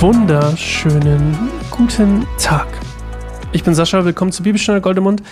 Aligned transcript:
wunderschönen 0.00 1.36
guten 1.70 2.26
Tag. 2.38 2.66
Ich 3.52 3.62
bin 3.64 3.74
Sascha, 3.74 4.02
willkommen 4.02 4.32
zu 4.32 4.42
Bibelstunde 4.42 4.80
Goldemund. 4.80 5.22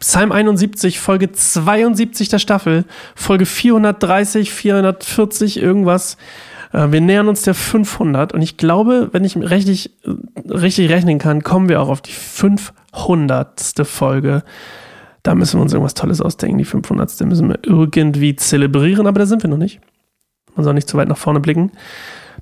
Psalm 0.00 0.32
71, 0.32 0.98
Folge 0.98 1.30
72 1.30 2.28
der 2.28 2.40
Staffel, 2.40 2.84
Folge 3.14 3.46
430, 3.46 4.50
440, 4.52 5.62
irgendwas. 5.62 6.16
Äh, 6.72 6.90
wir 6.90 7.00
nähern 7.00 7.28
uns 7.28 7.42
der 7.42 7.54
500 7.54 8.32
und 8.32 8.42
ich 8.42 8.56
glaube, 8.56 9.10
wenn 9.12 9.22
ich 9.22 9.36
richtig, 9.36 9.92
richtig 10.48 10.90
rechnen 10.90 11.20
kann, 11.20 11.44
kommen 11.44 11.68
wir 11.68 11.80
auch 11.80 11.88
auf 11.88 12.00
die 12.00 12.12
500. 12.12 13.84
Folge. 13.84 14.42
Da 15.22 15.36
müssen 15.36 15.60
wir 15.60 15.62
uns 15.62 15.72
irgendwas 15.72 15.94
Tolles 15.94 16.20
ausdenken. 16.20 16.58
Die 16.58 16.64
500. 16.64 17.20
müssen 17.20 17.48
wir 17.48 17.60
irgendwie 17.62 18.34
zelebrieren, 18.34 19.06
aber 19.06 19.20
da 19.20 19.26
sind 19.26 19.44
wir 19.44 19.50
noch 19.50 19.56
nicht. 19.58 19.80
Man 20.56 20.64
soll 20.64 20.74
nicht 20.74 20.88
zu 20.88 20.96
weit 20.96 21.08
nach 21.08 21.16
vorne 21.16 21.38
blicken. 21.38 21.70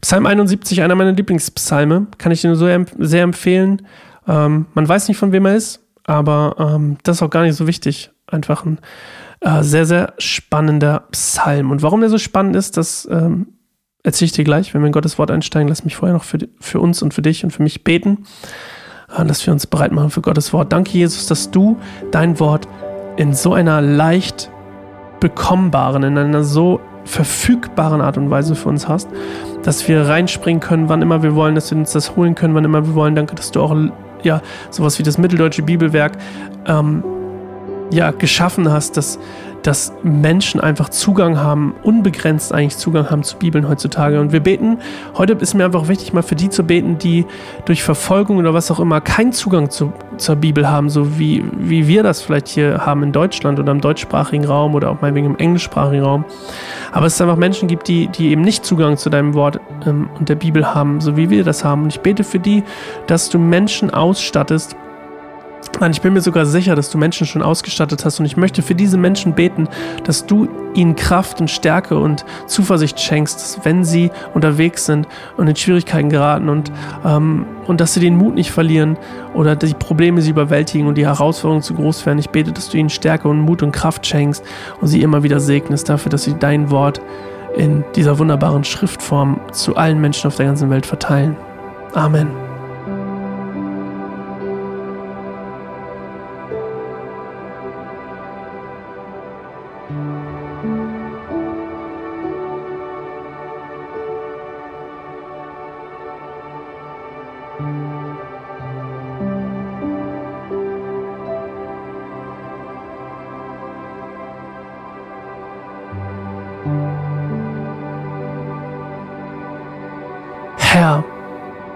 Psalm 0.05 0.27
71, 0.27 0.83
einer 0.83 0.97
meiner 0.97 1.13
Lieblingspsalme, 1.13 2.09
kann 2.19 2.31
ich 2.31 2.43
dir 2.43 2.49
nur 2.49 2.57
so 2.57 2.69
sehr 2.99 3.23
empfehlen. 3.23 3.87
Ähm, 4.29 4.67
man 4.75 4.87
weiß 4.87 5.09
nicht, 5.09 5.17
von 5.17 5.33
wem 5.33 5.47
er 5.47 5.57
ist, 5.57 5.81
aber 6.05 6.57
ähm, 6.59 6.99
das 7.05 7.17
ist 7.17 7.23
auch 7.23 7.31
gar 7.31 7.43
nicht 7.43 7.57
so 7.57 7.67
wichtig. 7.67 8.11
Einfach 8.27 8.67
ein 8.67 8.81
äh, 9.41 9.63
sehr, 9.63 9.87
sehr 9.87 10.13
spannender 10.19 11.05
Psalm. 11.13 11.71
Und 11.71 11.83
warum 11.83 12.01
der 12.03 12.11
so 12.11 12.19
spannend 12.19 12.55
ist, 12.55 12.77
das 12.77 13.09
ähm, 13.11 13.47
erzähle 14.03 14.27
ich 14.27 14.33
dir 14.33 14.45
gleich, 14.45 14.75
wenn 14.75 14.83
wir 14.83 14.89
in 14.89 14.93
Gottes 14.93 15.19
Wort 15.19 15.31
einsteigen. 15.31 15.69
Lass 15.69 15.85
mich 15.85 15.97
vorher 15.97 16.15
noch 16.15 16.25
für, 16.25 16.37
für 16.61 16.81
uns 16.81 17.01
und 17.01 17.15
für 17.15 17.23
dich 17.23 17.43
und 17.43 17.53
für 17.53 17.63
mich 17.63 17.83
beten, 17.83 18.27
äh, 19.17 19.25
dass 19.25 19.47
wir 19.47 19.55
uns 19.55 19.67
bereit 19.67 19.93
machen 19.93 20.11
für 20.11 20.21
Gottes 20.21 20.53
Wort. 20.53 20.71
Danke, 20.71 20.99
Jesus, 20.99 21.29
dass 21.29 21.51
du 21.51 21.79
dein 22.11 22.39
Wort 22.41 22.69
in 23.17 23.33
so 23.33 23.55
einer 23.55 23.81
leicht 23.81 24.51
bekommbaren, 25.19 26.03
in 26.03 26.19
einer 26.19 26.45
so 26.45 26.79
verfügbaren 27.05 28.01
Art 28.01 28.17
und 28.17 28.31
Weise 28.31 28.55
für 28.55 28.69
uns 28.69 28.89
hast, 28.89 29.09
dass 29.63 29.87
wir 29.89 30.09
reinspringen 30.09 30.61
können, 30.61 30.89
wann 30.89 31.03
immer 31.03 31.23
wir 31.23 31.35
wollen, 31.35 31.55
dass 31.55 31.71
wir 31.71 31.79
uns 31.79 31.93
das 31.93 32.17
holen 32.17 32.35
können, 32.35 32.55
wann 32.55 32.65
immer 32.65 32.87
wir 32.87 32.95
wollen. 32.95 33.15
Danke, 33.15 33.35
dass 33.35 33.51
du 33.51 33.61
auch 33.61 33.77
ja 34.23 34.41
sowas 34.71 34.99
wie 34.99 35.03
das 35.03 35.19
mitteldeutsche 35.19 35.63
Bibelwerk 35.63 36.13
ähm, 36.67 37.05
ja 37.91 38.11
geschaffen 38.11 38.71
hast, 38.71 38.97
dass 38.97 39.19
dass 39.65 39.95
Menschen 40.03 40.61
einfach 40.61 40.91
Zugang 40.91 41.39
haben, 41.39 41.75
unbegrenzt 41.83 42.53
eigentlich 42.53 42.77
Zugang 42.77 43.11
haben 43.11 43.23
zu 43.23 43.39
Bibeln 43.39 43.67
heutzutage. 43.67 44.21
Und 44.21 44.31
wir 44.31 44.41
beten, 44.41 44.79
heute 45.17 45.33
ist 45.33 45.55
mir 45.55 45.65
einfach 45.65 45.89
wichtig, 45.89 46.13
mal 46.13 46.23
für 46.23 46.35
die 46.35 46.51
zu 46.51 46.65
beten, 46.65 46.99
die 46.99 47.25
durch 47.65 47.83
Verfolgung 47.83 48.37
oder 48.37 48.53
was 48.53 48.71
auch 48.71 48.79
immer 48.79 49.01
keinen 49.01 49.33
Zugang 49.33 49.71
zu, 49.71 49.95
zur 50.19 50.37
Bibel 50.37 50.69
haben, 50.69 50.91
so 50.91 51.19
wie, 51.19 51.43
wie 51.57 51.89
wir 51.89 52.03
das 52.03 52.21
vielleicht 52.21 52.49
hier 52.49 52.85
haben 52.85 53.03
in 53.03 53.13
Deutschland 53.13 53.59
oder 53.59 53.73
im 53.73 53.81
deutschsprachigen 53.81 54.45
Raum 54.45 54.75
oder 54.75 54.91
auch 54.91 55.01
meinetwegen 55.01 55.29
im 55.29 55.39
englischsprachigen 55.39 56.05
Raum. 56.05 56.27
Aber 56.93 57.07
es 57.07 57.19
einfach 57.19 57.37
Menschen 57.37 57.67
gibt, 57.67 57.89
die, 57.89 58.09
die 58.09 58.33
eben 58.33 58.43
nicht 58.43 58.67
Zugang 58.67 58.99
zu 58.99 59.09
deinem 59.09 59.33
Wort 59.33 59.61
ähm, 59.87 60.11
und 60.19 60.29
der 60.29 60.37
Bibel 60.37 60.75
haben, 60.75 61.01
so 61.01 61.17
wie 61.17 61.31
wir 61.31 61.43
das 61.43 61.65
haben. 61.65 61.85
Und 61.85 61.89
ich 61.89 62.01
bete 62.01 62.23
für 62.23 62.39
die, 62.39 62.65
dass 63.07 63.31
du 63.31 63.39
Menschen 63.39 63.89
ausstattest, 63.89 64.77
Nein, 65.81 65.91
ich 65.91 66.01
bin 66.01 66.13
mir 66.13 66.21
sogar 66.21 66.47
sicher, 66.47 66.77
dass 66.77 66.91
du 66.91 66.99
Menschen 66.99 67.27
schon 67.27 67.43
ausgestattet 67.43 68.05
hast 68.05 68.21
und 68.21 68.27
ich 68.27 68.37
möchte 68.37 68.63
für 68.63 68.75
diese 68.75 68.97
Menschen 68.97 69.35
beten, 69.35 69.69
dass 70.05 70.25
du 70.25 70.49
ihnen 70.75 70.97
Kraft 70.97 71.41
und 71.41 71.51
Stärke 71.51 71.99
und 71.99 72.25
Zuversicht 72.47 73.01
schenkst, 73.01 73.61
wenn 73.65 73.85
sie 73.85 74.11
unterwegs 74.35 74.87
sind 74.87 75.09
und 75.37 75.49
in 75.49 75.57
Schwierigkeiten 75.57 76.11
geraten 76.11 76.49
und, 76.49 76.71
ähm, 77.05 77.47
und 77.67 77.81
dass 77.81 77.95
sie 77.95 78.01
den 78.01 78.17
Mut 78.17 78.35
nicht 78.35 78.51
verlieren 78.51 78.97
oder 79.35 79.57
die 79.57 79.75
Probleme 79.75 80.21
sie 80.23 80.31
überwältigen 80.31 80.87
und 80.87 80.97
die 80.97 81.07
Herausforderungen 81.07 81.63
zu 81.63 81.75
groß 81.75 82.07
werden. 82.07 82.19
Ich 82.19 82.31
bete, 82.31 82.53
dass 82.53 82.69
du 82.69 82.79
ihnen 82.79 82.91
Stärke 82.91 83.29
und 83.29 83.41
Mut 83.41 83.63
und 83.63 83.73
Kraft 83.73 84.07
schenkst 84.07 84.45
und 84.81 84.89
sie 84.89 85.03
immer 85.03 85.23
wieder 85.23 85.41
segnest 85.41 85.89
dafür, 85.89 86.11
dass 86.11 86.23
sie 86.23 86.35
dein 86.39 86.71
Wort 86.71 87.01
in 87.57 87.85
dieser 87.95 88.19
wunderbaren 88.19 88.65
Schriftform 88.65 89.41
zu 89.53 89.77
allen 89.77 90.01
Menschen 90.01 90.29
auf 90.29 90.37
der 90.37 90.47
ganzen 90.47 90.71
Welt 90.71 90.87
verteilen. 90.87 91.37
Amen. 91.95 92.44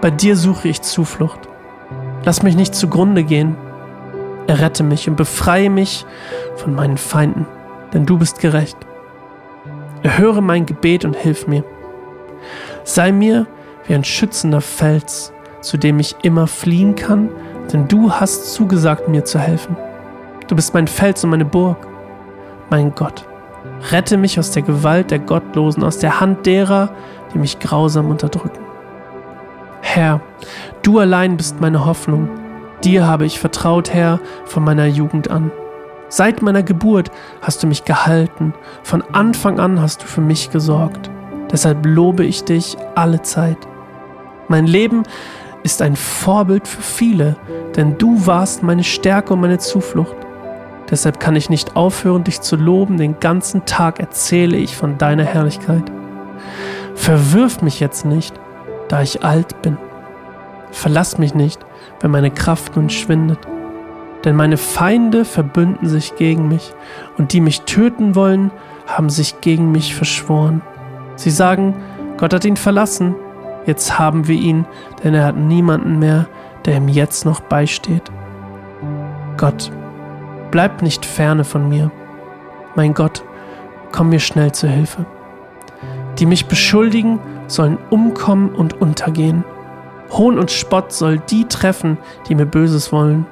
Bei 0.01 0.11
dir 0.11 0.35
suche 0.35 0.69
ich 0.69 0.81
Zuflucht. 0.81 1.49
Lass 2.23 2.43
mich 2.43 2.55
nicht 2.55 2.75
zugrunde 2.75 3.23
gehen. 3.23 3.55
Errette 4.47 4.83
mich 4.83 5.09
und 5.09 5.15
befreie 5.15 5.69
mich 5.69 6.05
von 6.55 6.73
meinen 6.73 6.97
Feinden, 6.97 7.45
denn 7.93 8.05
du 8.05 8.17
bist 8.17 8.39
gerecht. 8.39 8.77
Erhöre 10.01 10.41
mein 10.41 10.65
Gebet 10.65 11.05
und 11.05 11.15
hilf 11.15 11.47
mir. 11.47 11.63
Sei 12.83 13.11
mir 13.11 13.45
wie 13.85 13.93
ein 13.93 14.03
schützender 14.03 14.61
Fels, 14.61 15.33
zu 15.61 15.77
dem 15.77 15.99
ich 15.99 16.15
immer 16.23 16.47
fliehen 16.47 16.95
kann, 16.95 17.29
denn 17.71 17.87
du 17.87 18.11
hast 18.11 18.53
zugesagt, 18.53 19.09
mir 19.09 19.25
zu 19.25 19.37
helfen. 19.39 19.75
Du 20.47 20.55
bist 20.55 20.73
mein 20.73 20.87
Fels 20.87 21.23
und 21.23 21.29
meine 21.31 21.45
Burg. 21.45 21.87
Mein 22.69 22.95
Gott, 22.95 23.25
rette 23.91 24.17
mich 24.17 24.39
aus 24.39 24.51
der 24.51 24.63
Gewalt 24.63 25.11
der 25.11 25.19
Gottlosen, 25.19 25.83
aus 25.83 25.99
der 25.99 26.19
Hand 26.19 26.45
derer, 26.45 26.89
die 27.33 27.39
mich 27.39 27.59
grausam 27.59 28.09
unterdrücken. 28.09 28.68
Herr, 29.91 30.21
du 30.83 30.99
allein 30.99 31.35
bist 31.35 31.61
meine 31.61 31.83
Hoffnung. 31.83 32.29
Dir 32.83 33.07
habe 33.07 33.25
ich 33.25 33.39
vertraut, 33.39 33.91
Herr, 33.91 34.19
von 34.45 34.63
meiner 34.63 34.85
Jugend 34.85 35.31
an. 35.31 35.51
Seit 36.09 36.43
meiner 36.43 36.61
Geburt 36.61 37.09
hast 37.41 37.63
du 37.63 37.67
mich 37.67 37.85
gehalten, 37.85 38.53
von 38.83 39.03
Anfang 39.13 39.59
an 39.59 39.81
hast 39.81 40.03
du 40.03 40.05
für 40.05 40.21
mich 40.21 40.51
gesorgt. 40.51 41.09
Deshalb 41.51 41.87
lobe 41.87 42.23
ich 42.23 42.43
dich 42.43 42.77
alle 42.93 43.23
Zeit. 43.23 43.57
Mein 44.47 44.67
Leben 44.67 45.01
ist 45.63 45.81
ein 45.81 45.95
Vorbild 45.95 46.67
für 46.67 46.83
viele, 46.83 47.35
denn 47.75 47.97
du 47.97 48.27
warst 48.27 48.61
meine 48.61 48.83
Stärke 48.83 49.33
und 49.33 49.41
meine 49.41 49.57
Zuflucht. 49.57 50.17
Deshalb 50.91 51.19
kann 51.19 51.35
ich 51.35 51.49
nicht 51.49 51.75
aufhören, 51.75 52.23
dich 52.23 52.41
zu 52.41 52.57
loben, 52.57 52.97
den 52.97 53.19
ganzen 53.19 53.65
Tag 53.65 53.99
erzähle 53.99 54.57
ich 54.57 54.77
von 54.77 54.99
deiner 54.99 55.25
Herrlichkeit. 55.25 55.91
Verwirf 56.93 57.63
mich 57.63 57.79
jetzt 57.79 58.05
nicht, 58.05 58.39
da 58.89 59.01
ich 59.01 59.23
alt 59.23 59.61
bin. 59.61 59.77
Verlass 60.71 61.17
mich 61.17 61.33
nicht, 61.33 61.65
wenn 62.01 62.11
meine 62.11 62.31
Kraft 62.31 62.75
nun 62.75 62.89
schwindet. 62.89 63.39
Denn 64.25 64.35
meine 64.35 64.57
Feinde 64.57 65.23
verbünden 65.23 65.87
sich 65.87 66.15
gegen 66.17 66.49
mich, 66.49 66.73
und 67.17 67.31
die 67.31 67.39
mich 67.39 67.61
töten 67.61 68.15
wollen, 68.15 68.51
haben 68.85 69.09
sich 69.09 69.39
gegen 69.39 69.71
mich 69.71 69.95
verschworen. 69.95 70.61
Sie 71.15 71.31
sagen, 71.31 71.75
Gott 72.17 72.33
hat 72.33 72.43
ihn 72.43 72.57
verlassen, 72.57 73.15
jetzt 73.65 73.97
haben 73.97 74.27
wir 74.27 74.35
ihn, 74.35 74.65
denn 75.03 75.13
er 75.13 75.25
hat 75.25 75.37
niemanden 75.37 75.99
mehr, 75.99 76.27
der 76.65 76.77
ihm 76.77 76.89
jetzt 76.89 77.23
noch 77.23 77.39
beisteht. 77.39 78.11
Gott, 79.37 79.71
bleib 80.51 80.81
nicht 80.81 81.05
ferne 81.05 81.45
von 81.45 81.69
mir. 81.69 81.91
Mein 82.75 82.93
Gott, 82.93 83.23
komm 83.91 84.09
mir 84.09 84.19
schnell 84.19 84.51
zu 84.51 84.67
Hilfe. 84.67 85.05
Die 86.17 86.25
mich 86.25 86.47
beschuldigen, 86.47 87.19
sollen 87.51 87.77
umkommen 87.89 88.49
und 88.49 88.79
untergehen. 88.81 89.43
Hohn 90.11 90.39
und 90.39 90.51
Spott 90.51 90.91
soll 90.91 91.19
die 91.19 91.45
treffen, 91.45 91.97
die 92.27 92.35
mir 92.35 92.45
Böses 92.45 92.91
wollen. 92.91 93.25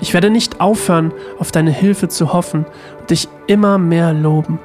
Ich 0.00 0.14
werde 0.14 0.30
nicht 0.30 0.60
aufhören, 0.60 1.12
auf 1.38 1.52
deine 1.52 1.70
Hilfe 1.70 2.08
zu 2.08 2.32
hoffen 2.32 2.66
und 3.00 3.10
dich 3.10 3.28
immer 3.46 3.78
mehr 3.78 4.12
loben. 4.12 4.58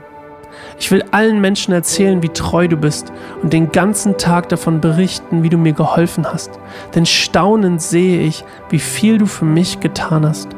Ich 0.79 0.91
will 0.91 1.03
allen 1.11 1.41
Menschen 1.41 1.73
erzählen, 1.73 2.23
wie 2.23 2.29
treu 2.29 2.67
du 2.67 2.77
bist 2.77 3.11
und 3.41 3.53
den 3.53 3.71
ganzen 3.71 4.17
Tag 4.17 4.49
davon 4.49 4.81
berichten, 4.81 5.43
wie 5.43 5.49
du 5.49 5.57
mir 5.57 5.73
geholfen 5.73 6.25
hast. 6.31 6.59
Denn 6.95 7.05
staunend 7.05 7.81
sehe 7.81 8.21
ich, 8.21 8.43
wie 8.69 8.79
viel 8.79 9.17
du 9.17 9.25
für 9.25 9.45
mich 9.45 9.79
getan 9.79 10.25
hast. 10.25 10.49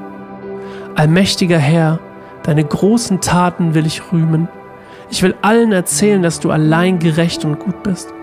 Allmächtiger 0.96 1.58
Herr, 1.58 2.00
deine 2.44 2.64
großen 2.64 3.22
Taten 3.22 3.74
will 3.74 3.86
ich 3.86 4.12
rühmen. 4.12 4.50
Ich 5.12 5.24
will 5.24 5.36
allen 5.42 5.72
erzählen, 5.72 6.22
dass 6.22 6.40
du 6.40 6.52
allein 6.52 7.00
gerecht 7.00 7.44
und 7.46 7.60
gut 7.60 7.82
bist. 7.84 8.14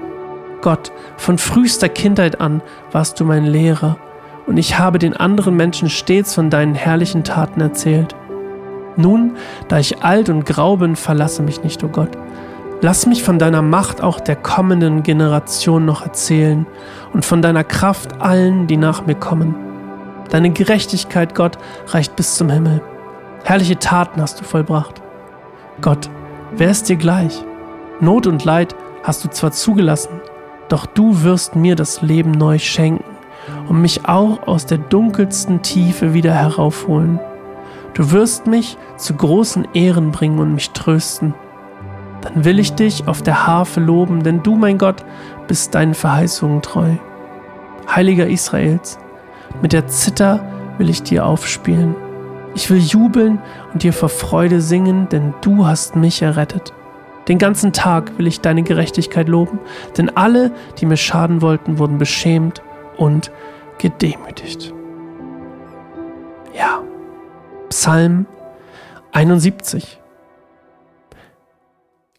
Gott, 0.62 0.92
von 1.16 1.38
frühester 1.38 1.88
Kindheit 1.88 2.40
an 2.40 2.62
warst 2.92 3.20
du 3.20 3.24
mein 3.24 3.44
Lehrer, 3.44 3.98
und 4.46 4.56
ich 4.56 4.78
habe 4.78 4.98
den 4.98 5.16
anderen 5.16 5.56
Menschen 5.56 5.90
stets 5.90 6.34
von 6.34 6.50
deinen 6.50 6.74
herrlichen 6.74 7.24
Taten 7.24 7.60
erzählt. 7.60 8.14
Nun, 8.96 9.36
da 9.68 9.78
ich 9.78 10.02
alt 10.02 10.28
und 10.28 10.46
grau 10.46 10.76
bin, 10.76 10.96
verlasse 10.96 11.42
mich 11.42 11.62
nicht, 11.62 11.82
o 11.82 11.86
oh 11.86 11.90
Gott. 11.90 12.10
Lass 12.80 13.06
mich 13.06 13.22
von 13.22 13.38
deiner 13.38 13.62
Macht 13.62 14.02
auch 14.02 14.20
der 14.20 14.36
kommenden 14.36 15.02
Generation 15.02 15.84
noch 15.84 16.02
erzählen 16.02 16.66
und 17.12 17.24
von 17.24 17.42
deiner 17.42 17.64
Kraft 17.64 18.20
allen, 18.20 18.66
die 18.66 18.76
nach 18.76 19.06
mir 19.06 19.14
kommen. 19.14 19.54
Deine 20.30 20.50
Gerechtigkeit, 20.50 21.34
Gott, 21.34 21.58
reicht 21.88 22.16
bis 22.16 22.36
zum 22.36 22.50
Himmel. 22.50 22.82
Herrliche 23.44 23.78
Taten 23.78 24.20
hast 24.20 24.40
du 24.40 24.44
vollbracht. 24.44 25.00
Gott, 25.80 26.10
wer 26.52 26.70
ist 26.70 26.88
dir 26.88 26.96
gleich? 26.96 27.44
Not 28.00 28.26
und 28.26 28.44
Leid 28.44 28.74
hast 29.02 29.24
du 29.24 29.28
zwar 29.28 29.52
zugelassen, 29.52 30.20
Doch 30.68 30.86
du 30.86 31.22
wirst 31.22 31.54
mir 31.54 31.76
das 31.76 32.02
Leben 32.02 32.32
neu 32.32 32.58
schenken 32.58 33.04
und 33.68 33.80
mich 33.80 34.08
auch 34.08 34.46
aus 34.46 34.66
der 34.66 34.78
dunkelsten 34.78 35.62
Tiefe 35.62 36.12
wieder 36.12 36.34
heraufholen. 36.34 37.20
Du 37.94 38.10
wirst 38.10 38.46
mich 38.46 38.76
zu 38.96 39.14
großen 39.14 39.68
Ehren 39.74 40.10
bringen 40.10 40.38
und 40.38 40.54
mich 40.54 40.70
trösten. 40.70 41.34
Dann 42.20 42.44
will 42.44 42.58
ich 42.58 42.72
dich 42.72 43.06
auf 43.06 43.22
der 43.22 43.46
Harfe 43.46 43.80
loben, 43.80 44.22
denn 44.22 44.42
du, 44.42 44.56
mein 44.56 44.78
Gott, 44.78 45.04
bist 45.46 45.74
deinen 45.74 45.94
Verheißungen 45.94 46.62
treu. 46.62 46.96
Heiliger 47.88 48.26
Israels, 48.26 48.98
mit 49.62 49.72
der 49.72 49.86
Zither 49.86 50.44
will 50.78 50.90
ich 50.90 51.02
dir 51.02 51.24
aufspielen. 51.24 51.94
Ich 52.56 52.70
will 52.70 52.78
jubeln 52.78 53.38
und 53.74 53.82
dir 53.82 53.92
vor 53.92 54.08
Freude 54.08 54.62
singen, 54.62 55.10
denn 55.10 55.34
du 55.42 55.66
hast 55.66 55.94
mich 55.94 56.22
errettet. 56.22 56.72
Den 57.28 57.36
ganzen 57.36 57.74
Tag 57.74 58.16
will 58.16 58.26
ich 58.26 58.40
deine 58.40 58.62
Gerechtigkeit 58.62 59.28
loben, 59.28 59.58
denn 59.98 60.16
alle, 60.16 60.52
die 60.78 60.86
mir 60.86 60.96
schaden 60.96 61.42
wollten, 61.42 61.78
wurden 61.78 61.98
beschämt 61.98 62.62
und 62.96 63.30
gedemütigt. 63.76 64.72
Ja, 66.56 66.82
Psalm 67.68 68.24
71. 69.12 70.00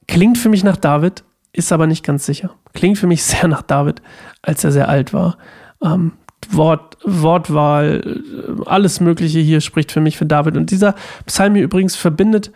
Klingt 0.07 0.37
für 0.37 0.49
mich 0.49 0.63
nach 0.63 0.77
David, 0.77 1.23
ist 1.51 1.71
aber 1.71 1.87
nicht 1.87 2.05
ganz 2.05 2.27
sicher. 2.27 2.51
Klingt 2.73 2.99
für 2.99 3.07
mich 3.07 3.23
sehr 3.23 3.47
nach 3.47 3.63
David, 3.63 4.03
als 4.43 4.63
er 4.63 4.71
sehr 4.71 4.87
alt 4.87 5.13
war. 5.13 5.39
Ähm, 5.81 6.13
Wort, 6.49 6.97
Wortwahl, 7.03 8.21
alles 8.65 8.99
Mögliche 8.99 9.39
hier 9.39 9.61
spricht 9.61 9.91
für 9.91 10.01
mich 10.01 10.17
für 10.17 10.25
David. 10.25 10.55
Und 10.57 10.71
dieser 10.71 10.95
Psalm 11.25 11.55
hier 11.55 11.63
übrigens 11.63 11.95
verbindet 11.95 12.51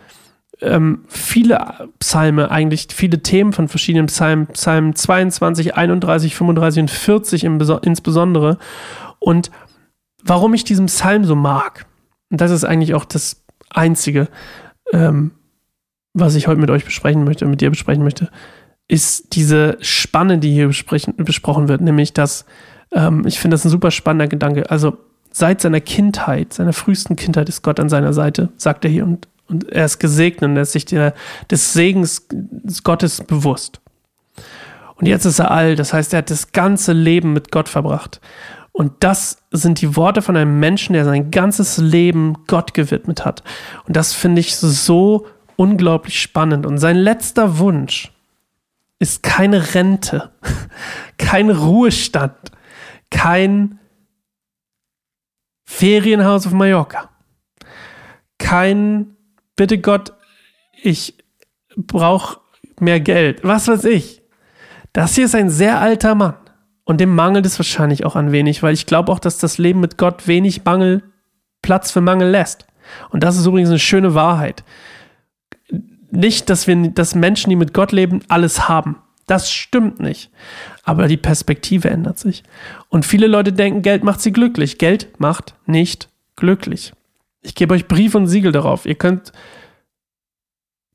ähm, 0.62 1.04
viele 1.08 1.90
Psalme, 1.98 2.50
eigentlich 2.50 2.88
viele 2.92 3.22
Themen 3.22 3.52
von 3.52 3.68
verschiedenen 3.68 4.06
Psalmen, 4.06 4.46
Psalm 4.48 4.94
22, 4.94 5.74
31, 5.74 6.34
35 6.34 6.80
und 6.82 6.90
40 6.90 7.44
im, 7.44 7.60
insbesondere. 7.82 8.58
Und 9.18 9.50
warum 10.22 10.54
ich 10.54 10.64
diesen 10.64 10.86
Psalm 10.86 11.24
so 11.24 11.34
mag, 11.34 11.86
und 12.30 12.40
das 12.40 12.50
ist 12.50 12.64
eigentlich 12.64 12.94
auch 12.94 13.04
das 13.04 13.44
Einzige, 13.70 14.28
ähm, 14.92 15.32
was 16.14 16.34
ich 16.34 16.46
heute 16.46 16.60
mit 16.60 16.70
euch 16.70 16.84
besprechen 16.84 17.24
möchte, 17.24 17.46
mit 17.46 17.60
dir 17.60 17.70
besprechen 17.70 18.04
möchte, 18.04 18.30
ist 18.88 19.34
diese 19.34 19.78
Spanne, 19.80 20.38
die 20.38 20.52
hier 20.52 20.68
besprochen 20.68 21.68
wird, 21.68 21.80
nämlich 21.80 22.12
dass 22.12 22.44
ähm, 22.92 23.26
ich 23.26 23.38
finde 23.38 23.54
das 23.54 23.64
ein 23.64 23.70
super 23.70 23.90
spannender 23.90 24.28
Gedanke. 24.28 24.70
Also 24.70 24.98
seit 25.30 25.60
seiner 25.60 25.80
Kindheit, 25.80 26.52
seiner 26.52 26.72
frühesten 26.72 27.16
Kindheit 27.16 27.48
ist 27.48 27.62
Gott 27.62 27.80
an 27.80 27.88
seiner 27.88 28.12
Seite, 28.12 28.50
sagt 28.56 28.84
er 28.84 28.90
hier, 28.90 29.04
und, 29.04 29.28
und 29.48 29.68
er 29.70 29.84
ist 29.84 29.98
gesegnet 29.98 30.50
und 30.50 30.56
er 30.56 30.62
ist 30.62 30.72
sich 30.72 30.84
der, 30.84 31.14
des 31.50 31.72
Segens 31.72 32.26
Gottes 32.84 33.22
bewusst. 33.22 33.80
Und 34.96 35.06
jetzt 35.06 35.24
ist 35.24 35.40
er 35.40 35.50
alt, 35.50 35.78
das 35.78 35.92
heißt, 35.92 36.12
er 36.12 36.18
hat 36.18 36.30
das 36.30 36.52
ganze 36.52 36.92
Leben 36.92 37.32
mit 37.32 37.50
Gott 37.50 37.68
verbracht. 37.68 38.20
Und 38.70 38.92
das 39.00 39.38
sind 39.50 39.80
die 39.80 39.96
Worte 39.96 40.22
von 40.22 40.36
einem 40.36 40.58
Menschen, 40.60 40.94
der 40.94 41.04
sein 41.04 41.30
ganzes 41.30 41.76
Leben 41.76 42.36
Gott 42.46 42.72
gewidmet 42.72 43.24
hat. 43.24 43.42
Und 43.86 43.96
das 43.96 44.14
finde 44.14 44.40
ich 44.40 44.56
so 44.56 45.26
unglaublich 45.56 46.20
spannend. 46.20 46.64
Und 46.64 46.78
sein 46.78 46.96
letzter 46.96 47.58
Wunsch 47.58 48.12
ist 48.98 49.22
keine 49.22 49.74
Rente, 49.74 50.30
kein 51.18 51.50
Ruhestand, 51.50 52.36
kein 53.12 53.78
Ferienhaus 55.64 56.46
auf 56.46 56.52
Mallorca, 56.52 57.10
kein, 58.38 59.16
bitte 59.54 59.78
Gott, 59.78 60.12
ich 60.82 61.16
brauche 61.76 62.40
mehr 62.80 62.98
Geld, 62.98 63.44
was 63.44 63.68
weiß 63.68 63.84
ich. 63.84 64.22
Das 64.92 65.14
hier 65.14 65.26
ist 65.26 65.34
ein 65.34 65.48
sehr 65.48 65.80
alter 65.80 66.16
Mann 66.16 66.34
und 66.84 67.00
dem 67.00 67.14
mangelt 67.14 67.46
es 67.46 67.58
wahrscheinlich 67.58 68.04
auch 68.04 68.16
an 68.16 68.32
wenig, 68.32 68.62
weil 68.62 68.74
ich 68.74 68.86
glaube 68.86 69.12
auch, 69.12 69.20
dass 69.20 69.38
das 69.38 69.58
Leben 69.58 69.80
mit 69.80 69.96
Gott 69.96 70.26
wenig 70.26 70.64
Mangel, 70.64 71.04
Platz 71.62 71.92
für 71.92 72.00
Mangel 72.00 72.28
lässt. 72.28 72.66
Und 73.10 73.22
das 73.22 73.38
ist 73.38 73.46
übrigens 73.46 73.70
eine 73.70 73.78
schöne 73.78 74.14
Wahrheit. 74.14 74.64
Nicht, 76.10 76.50
dass 76.50 76.66
wir, 76.66 76.90
dass 76.90 77.14
Menschen, 77.14 77.50
die 77.50 77.56
mit 77.56 77.72
Gott 77.72 77.92
leben, 77.92 78.20
alles 78.28 78.68
haben. 78.68 78.98
Das 79.26 79.50
stimmt 79.50 80.00
nicht. 80.00 80.30
Aber 80.82 81.08
die 81.08 81.16
Perspektive 81.16 81.90
ändert 81.90 82.18
sich. 82.18 82.42
Und 82.88 83.04
viele 83.04 83.26
Leute 83.26 83.52
denken, 83.52 83.82
Geld 83.82 84.04
macht 84.04 84.20
sie 84.20 84.32
glücklich. 84.32 84.78
Geld 84.78 85.20
macht 85.20 85.54
nicht 85.66 86.08
glücklich. 86.36 86.92
Ich 87.40 87.54
gebe 87.54 87.74
euch 87.74 87.88
Brief 87.88 88.14
und 88.14 88.26
Siegel 88.26 88.52
darauf. 88.52 88.86
Ihr 88.86 88.94
könnt 88.94 89.32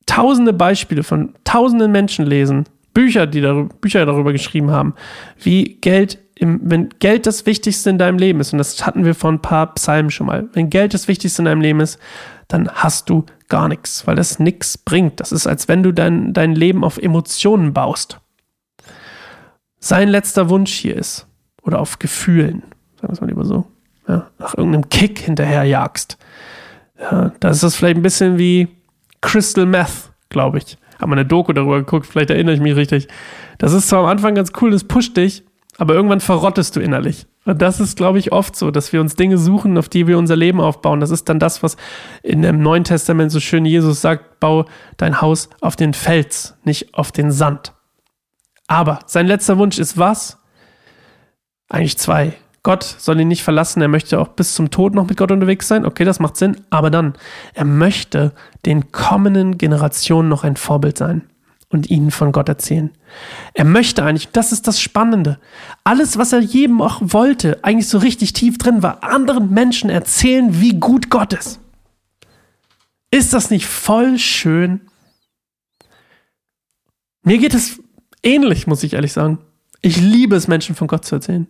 tausende 0.06 0.53
Beispiele 0.53 1.03
von 1.03 1.33
tausenden 1.44 1.91
Menschen 1.91 2.25
lesen, 2.25 2.65
Bücher, 2.94 3.27
die 3.27 3.41
darüber, 3.41 3.74
Bücher 3.75 4.06
darüber 4.06 4.31
geschrieben 4.31 4.71
haben, 4.71 4.95
wie 5.39 5.77
Geld 5.81 6.18
im, 6.39 6.60
wenn 6.63 6.89
Geld 7.00 7.25
das 7.25 7.45
Wichtigste 7.45 7.89
in 7.89 7.98
deinem 7.98 8.18
Leben 8.18 8.39
ist, 8.39 8.54
und 8.54 8.60
das 8.60 8.86
hatten 8.86 9.06
wir 9.06 9.16
vor 9.16 9.31
ein 9.31 9.42
paar 9.42 9.74
Psalmen 9.74 10.12
schon 10.12 10.28
mal, 10.28 10.48
wenn 10.54 10.69
Geld 10.69 10.94
das 10.94 11.07
Wichtigste 11.07 11.42
in 11.42 11.45
deinem 11.45 11.62
Leben 11.62 11.80
ist, 11.80 12.00
dann 12.48 12.69
hast 12.69 13.10
du 13.10 13.25
gar 13.50 13.68
nichts, 13.68 14.07
weil 14.07 14.16
das 14.16 14.39
nichts 14.39 14.78
bringt. 14.78 15.19
Das 15.19 15.31
ist, 15.31 15.48
als 15.48 15.68
wenn 15.68 15.84
du 15.84 15.92
dein, 15.92 16.34
dein 16.34 16.54
Leben 16.56 16.84
auf 16.84 16.98
Emotionen 16.98 17.74
baust. 17.74 18.19
Sein 19.80 20.10
letzter 20.10 20.50
Wunsch 20.50 20.74
hier 20.74 20.95
ist, 20.95 21.28
oder 21.62 21.80
auf 21.80 22.00
Gefühlen, 22.00 22.63
sagen 22.95 23.10
wir 23.10 23.13
es 23.13 23.22
mal 23.22 23.28
lieber 23.28 23.45
so, 23.45 23.66
ja, 24.07 24.28
nach 24.39 24.56
irgendeinem 24.56 24.89
Kick 24.89 25.19
hinterherjagst. 25.19 26.18
Ja, 27.00 27.31
da 27.39 27.50
ist 27.50 27.63
das 27.63 27.75
vielleicht 27.75 27.98
ein 27.98 28.04
bisschen 28.04 28.38
wie 28.38 28.69
Crystal 29.22 29.66
Meth, 29.66 30.12
glaube 30.30 30.57
ich. 30.60 30.78
Haben 31.00 31.12
wir 31.12 31.18
eine 31.18 31.25
Doku 31.25 31.54
darüber 31.54 31.78
geguckt, 31.78 32.07
vielleicht 32.07 32.31
erinnere 32.31 32.56
ich 32.56 32.62
mich 32.62 32.75
richtig. 32.75 33.07
Das 33.60 33.74
ist 33.74 33.89
zwar 33.89 34.00
am 34.00 34.07
Anfang 34.07 34.34
ganz 34.34 34.51
cool, 34.62 34.72
das 34.72 34.84
pusht 34.84 35.16
dich, 35.16 35.44
aber 35.77 35.94
irgendwann 35.94 36.19
verrottest 36.19 36.75
du 36.75 36.79
innerlich. 36.79 37.27
Und 37.45 37.62
das 37.62 37.79
ist, 37.79 37.95
glaube 37.95 38.19
ich, 38.19 38.31
oft 38.31 38.56
so, 38.56 38.71
dass 38.71 38.91
wir 38.91 39.00
uns 39.00 39.15
Dinge 39.15 39.38
suchen, 39.38 39.77
auf 39.77 39.89
die 39.89 40.07
wir 40.07 40.18
unser 40.18 40.35
Leben 40.35 40.59
aufbauen. 40.59 41.00
Das 41.00 41.12
ist 41.12 41.29
dann 41.29 41.39
das, 41.39 41.63
was 41.63 41.77
in 42.24 42.41
dem 42.41 42.62
Neuen 42.62 42.83
Testament 42.83 43.31
so 43.31 43.39
schön 43.39 43.65
Jesus 43.65 44.01
sagt, 44.01 44.39
bau 44.39 44.65
dein 44.97 45.21
Haus 45.21 45.50
auf 45.62 45.75
den 45.75 45.94
Fels, 45.94 46.57
nicht 46.63 46.94
auf 46.94 47.12
den 47.12 47.31
Sand. 47.31 47.74
Aber 48.68 49.00
sein 49.06 49.27
letzter 49.27 49.57
Wunsch 49.57 49.77
ist 49.77 49.97
was? 49.97 50.39
Eigentlich 51.69 51.97
zwei. 51.97 52.33
Gott 52.63 52.83
soll 52.83 53.19
ihn 53.21 53.29
nicht 53.29 53.44
verlassen, 53.44 53.81
er 53.81 53.88
möchte 53.88 54.19
auch 54.19 54.29
bis 54.29 54.53
zum 54.53 54.71
Tod 54.71 54.94
noch 54.94 55.07
mit 55.07 55.15
Gott 55.15 55.31
unterwegs 55.31 55.69
sein. 55.69 55.85
Okay, 55.85 56.03
das 56.03 56.19
macht 56.19 56.35
Sinn. 56.35 56.57
Aber 56.69 56.89
dann, 56.89 57.13
er 57.53 57.63
möchte 57.63 58.33
den 58.65 58.91
kommenden 58.91 59.57
Generationen 59.57 60.27
noch 60.27 60.43
ein 60.43 60.57
Vorbild 60.57 60.98
sein 60.98 61.29
und 61.69 61.89
ihnen 61.89 62.12
von 62.12 62.31
Gott 62.31 62.50
erzählen. 62.50 62.91
Er 63.53 63.65
möchte 63.65 64.03
eigentlich, 64.03 64.29
das 64.29 64.51
ist 64.51 64.67
das 64.67 64.79
Spannende, 64.79 65.39
alles, 65.83 66.17
was 66.17 66.33
er 66.33 66.39
jedem 66.39 66.81
auch 66.81 67.01
wollte, 67.01 67.63
eigentlich 67.63 67.89
so 67.89 67.97
richtig 67.97 68.33
tief 68.33 68.57
drin 68.57 68.83
war, 68.83 69.03
anderen 69.03 69.51
Menschen 69.51 69.89
erzählen, 69.89 70.62
wie 70.62 70.79
gut 70.79 71.09
Gott 71.09 71.33
ist. 71.33 71.59
Ist 73.12 73.33
das 73.33 73.50
nicht 73.50 73.65
voll 73.65 74.17
schön? 74.17 74.81
Mir 77.24 77.38
geht 77.38 77.53
es 77.53 77.81
ähnlich, 78.24 78.67
muss 78.67 78.83
ich 78.83 78.93
ehrlich 78.93 79.13
sagen. 79.13 79.39
Ich 79.81 79.97
liebe 79.97 80.36
es, 80.36 80.47
Menschen 80.47 80.75
von 80.75 80.88
Gott 80.88 81.05
zu 81.05 81.15
erzählen. 81.15 81.47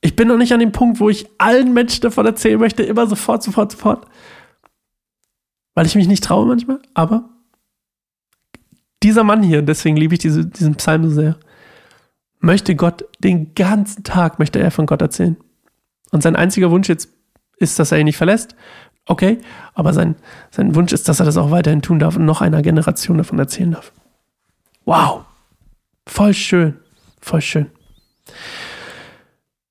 Ich 0.00 0.14
bin 0.14 0.28
noch 0.28 0.36
nicht 0.36 0.52
an 0.52 0.60
dem 0.60 0.72
Punkt, 0.72 1.00
wo 1.00 1.08
ich 1.08 1.26
allen 1.38 1.72
Menschen 1.72 2.02
davon 2.02 2.26
erzählen 2.26 2.58
möchte, 2.58 2.82
immer 2.82 3.06
sofort, 3.06 3.42
sofort, 3.42 3.72
sofort. 3.72 4.06
Weil 5.74 5.86
ich 5.86 5.94
mich 5.94 6.08
nicht 6.08 6.24
traue 6.24 6.46
manchmal, 6.46 6.80
aber 6.94 7.28
dieser 9.02 9.24
Mann 9.24 9.42
hier, 9.42 9.62
deswegen 9.62 9.96
liebe 9.96 10.14
ich 10.14 10.20
diese, 10.20 10.46
diesen 10.46 10.74
Psalm 10.76 11.04
so 11.04 11.10
sehr, 11.10 11.36
möchte 12.40 12.74
Gott 12.76 13.04
den 13.18 13.54
ganzen 13.54 14.04
Tag, 14.04 14.38
möchte 14.38 14.58
er 14.58 14.70
von 14.70 14.86
Gott 14.86 15.02
erzählen. 15.02 15.36
Und 16.10 16.22
sein 16.22 16.36
einziger 16.36 16.70
Wunsch 16.70 16.88
jetzt 16.88 17.08
ist, 17.58 17.78
dass 17.78 17.92
er 17.92 17.98
ihn 17.98 18.04
nicht 18.04 18.16
verlässt. 18.16 18.54
Okay, 19.06 19.38
aber 19.74 19.92
sein, 19.92 20.16
sein 20.50 20.74
Wunsch 20.74 20.92
ist, 20.92 21.08
dass 21.08 21.20
er 21.20 21.26
das 21.26 21.36
auch 21.36 21.50
weiterhin 21.50 21.82
tun 21.82 21.98
darf 21.98 22.16
und 22.16 22.24
noch 22.24 22.40
einer 22.40 22.62
Generation 22.62 23.18
davon 23.18 23.38
erzählen 23.38 23.72
darf. 23.72 23.92
Wow. 24.84 25.24
Voll 26.06 26.34
schön. 26.34 26.76
Voll 27.20 27.40
schön. 27.40 27.66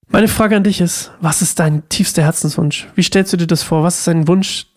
Meine 0.08 0.28
Frage 0.28 0.56
an 0.56 0.64
dich 0.64 0.82
ist, 0.82 1.12
was 1.20 1.42
ist 1.42 1.60
dein 1.60 1.88
tiefster 1.90 2.24
Herzenswunsch? 2.24 2.88
Wie 2.96 3.04
stellst 3.04 3.34
du 3.34 3.38
dir 3.38 3.48
das 3.48 3.62
vor? 3.62 3.84
Was 3.84 4.00
ist 4.00 4.08
dein 4.08 4.28
Wunsch 4.28 4.68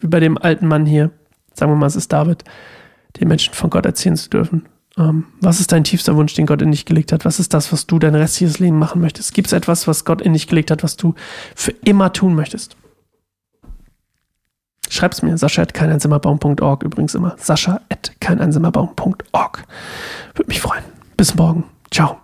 wie 0.00 0.06
bei 0.06 0.18
dem 0.18 0.38
alten 0.38 0.66
Mann 0.66 0.86
hier? 0.86 1.10
Sagen 1.54 1.70
wir 1.70 1.76
mal, 1.76 1.86
es 1.86 1.96
ist 1.96 2.12
David 2.12 2.44
den 3.20 3.28
Menschen 3.28 3.54
von 3.54 3.70
Gott 3.70 3.86
erzählen 3.86 4.16
zu 4.16 4.30
dürfen. 4.30 4.66
Ähm, 4.98 5.26
was 5.40 5.60
ist 5.60 5.72
dein 5.72 5.84
tiefster 5.84 6.16
Wunsch, 6.16 6.34
den 6.34 6.46
Gott 6.46 6.62
in 6.62 6.72
dich 6.72 6.84
gelegt 6.84 7.12
hat? 7.12 7.24
Was 7.24 7.38
ist 7.38 7.54
das, 7.54 7.72
was 7.72 7.86
du 7.86 7.98
dein 7.98 8.14
restliches 8.14 8.58
Leben 8.58 8.78
machen 8.78 9.00
möchtest? 9.00 9.34
Gibt 9.34 9.46
es 9.46 9.52
etwas, 9.52 9.86
was 9.86 10.04
Gott 10.04 10.20
in 10.20 10.32
dich 10.32 10.46
gelegt 10.46 10.70
hat, 10.70 10.82
was 10.82 10.96
du 10.96 11.14
für 11.54 11.72
immer 11.84 12.12
tun 12.12 12.34
möchtest? 12.34 12.76
Schreib's 14.88 15.22
mir, 15.22 15.38
sascha 15.38 15.62
at 15.62 15.72
keineinsamerbaum.org 15.72 16.82
übrigens 16.82 17.14
immer. 17.14 17.36
Sascha 17.38 17.80
at 17.90 18.12
keineinsamerbaum.org. 18.20 19.64
Würde 20.34 20.48
mich 20.48 20.60
freuen. 20.60 20.84
Bis 21.16 21.36
morgen. 21.36 21.64
Ciao. 21.92 22.18